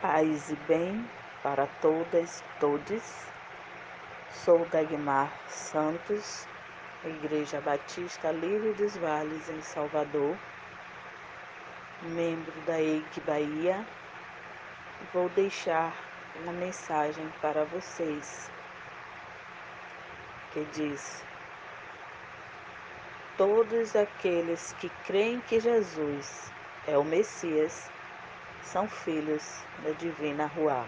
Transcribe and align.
Paz 0.00 0.48
e 0.48 0.54
bem 0.68 1.04
para 1.42 1.66
todas, 1.82 2.44
todos. 2.60 3.02
Sou 4.30 4.64
Dagmar 4.66 5.28
Santos, 5.48 6.46
Igreja 7.04 7.60
Batista 7.60 8.30
Livre 8.30 8.74
dos 8.74 8.96
Vales, 8.96 9.48
em 9.48 9.60
Salvador, 9.60 10.36
membro 12.02 12.60
da 12.60 12.80
EIC 12.80 13.20
Bahia. 13.22 13.84
Vou 15.12 15.28
deixar 15.30 15.92
uma 16.36 16.52
mensagem 16.52 17.28
para 17.40 17.64
vocês 17.64 18.48
que 20.52 20.64
diz: 20.74 21.24
Todos 23.36 23.96
aqueles 23.96 24.74
que 24.74 24.88
creem 25.04 25.40
que 25.40 25.58
Jesus 25.58 26.52
é 26.86 26.96
o 26.96 27.02
Messias 27.02 27.90
são 28.72 28.86
filhos 28.86 29.64
da 29.82 29.90
divina 29.92 30.46
Ruá. 30.46 30.84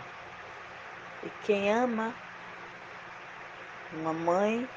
E 1.22 1.30
quem 1.44 1.72
ama 1.72 2.14
uma 3.92 4.12
mãe 4.12 4.68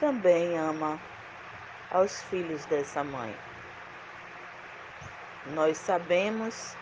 também 0.00 0.58
ama 0.58 0.98
aos 1.90 2.22
filhos 2.24 2.64
dessa 2.66 3.04
mãe. 3.04 3.36
Nós 5.52 5.76
sabemos 5.76 6.74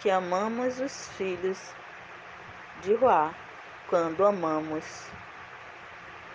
que 0.00 0.10
amamos 0.10 0.80
os 0.80 1.08
filhos 1.10 1.74
de 2.80 2.94
Ruá 2.94 3.34
quando 3.88 4.24
amamos 4.24 5.10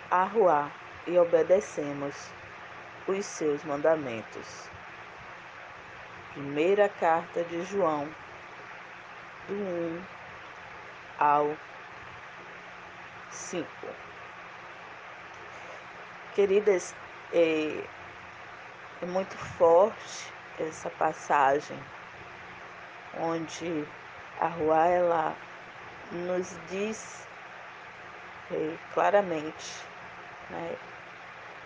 a 0.08 0.22
Ruá 0.22 0.70
e 1.06 1.18
obedecemos 1.18 2.14
os 3.08 3.26
seus 3.26 3.64
mandamentos. 3.64 4.70
Primeira 6.32 6.88
carta 6.88 7.42
de 7.44 7.62
João 7.64 8.08
do 9.48 9.54
1 9.54 10.02
ao 11.18 11.56
5. 13.30 13.68
Queridas, 16.34 16.94
é, 17.32 17.84
é 19.02 19.06
muito 19.06 19.36
forte 19.36 20.32
essa 20.58 20.90
passagem 20.90 21.78
onde 23.20 23.86
a 24.40 24.48
rua 24.48 24.86
ela 24.86 25.36
nos 26.10 26.56
diz 26.68 27.26
é, 28.50 28.76
claramente 28.92 29.84
né, 30.50 30.76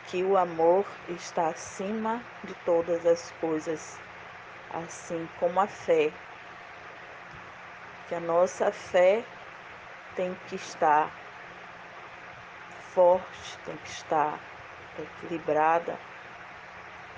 que 0.07 0.23
o 0.23 0.37
amor 0.37 0.87
está 1.09 1.49
acima 1.49 2.23
de 2.45 2.55
todas 2.65 3.05
as 3.05 3.33
coisas, 3.41 3.99
assim 4.71 5.29
como 5.39 5.61
a 5.61 5.67
fé 5.67 6.13
que 8.09 8.15
a 8.15 8.21
nossa 8.21 8.71
fé 8.71 9.25
tem 10.15 10.35
que 10.49 10.57
estar 10.57 11.11
forte, 12.95 13.59
tem 13.65 13.77
que 13.77 13.89
estar 13.91 14.39
equilibrada, 14.99 15.99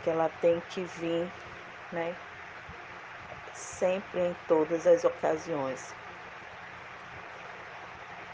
que 0.03 0.11
ela 0.11 0.31
tem 0.41 0.61
que 0.70 0.83
vir, 0.83 1.31
né? 1.92 2.14
Sempre 3.53 4.20
em 4.20 4.36
todas 4.47 4.86
as 4.86 5.05
ocasiões. 5.05 5.94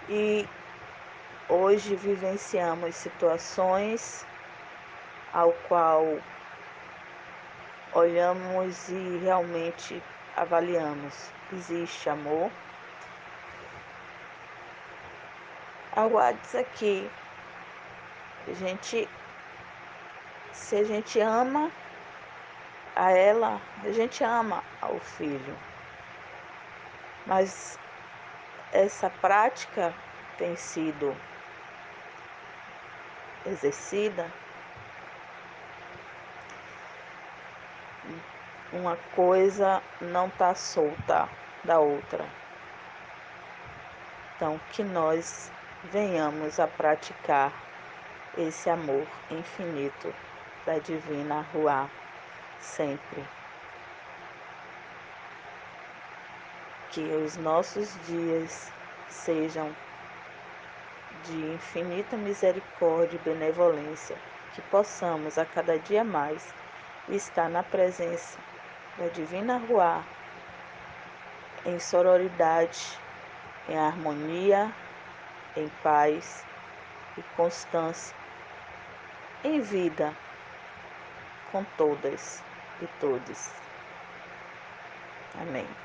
E 0.08 0.48
hoje 1.48 1.97
vivenciamos 1.97 2.94
situações 2.94 4.27
ao 5.32 5.52
qual 5.69 6.19
olhamos 7.92 8.88
e 8.88 9.19
realmente 9.19 10.02
avaliamos. 10.37 11.31
Existe 11.53 12.09
amor. 12.09 12.51
Aguarde 15.95 16.57
aqui. 16.57 17.11
A 18.49 18.53
gente, 18.55 19.09
se 20.53 20.77
a 20.77 20.84
gente 20.84 21.21
ama 21.21 21.71
a 22.94 23.11
ela, 23.11 23.61
a 23.83 23.91
gente 23.93 24.23
ama 24.23 24.62
ao 24.81 24.99
filho. 24.99 25.56
Mas 27.27 27.78
essa 28.73 29.09
prática 29.09 29.94
tem 30.37 30.56
sido 30.56 31.17
exercida 33.47 34.31
uma 38.72 38.97
coisa 39.14 39.82
não 40.00 40.26
está 40.26 40.54
solta 40.54 41.28
da 41.62 41.78
outra. 41.78 42.25
Então, 44.36 44.60
que 44.72 44.82
nós 44.82 45.50
venhamos 45.84 46.58
a 46.58 46.66
praticar 46.66 47.52
esse 48.36 48.69
amor 48.69 49.06
infinito 49.30 50.12
da 50.66 50.78
Divina 50.78 51.47
Ruá 51.52 51.88
sempre. 52.58 53.25
Que 56.91 57.00
os 57.00 57.36
nossos 57.36 57.96
dias 58.06 58.72
sejam 59.08 59.75
de 61.25 61.52
infinita 61.52 62.16
misericórdia 62.16 63.16
e 63.16 63.25
benevolência, 63.25 64.16
que 64.52 64.60
possamos 64.62 65.38
a 65.38 65.46
cada 65.46 65.78
dia 65.78 66.04
mais 66.04 66.52
estar 67.08 67.48
na 67.48 67.62
presença 67.62 68.38
da 68.99 69.09
Divina 69.09 69.59
Ruá, 69.59 70.03
em 71.66 71.78
sororidade, 71.78 72.99
em 73.69 73.78
harmonia, 73.78 74.72
em 75.56 75.69
paz 75.82 76.44
e 77.19 77.22
constância, 77.37 78.15
em 79.43 79.60
vida 79.60 80.15
com 81.50 81.65
todas 81.77 82.43
e 82.82 82.87
todos. 83.00 83.49
Amém. 85.41 85.84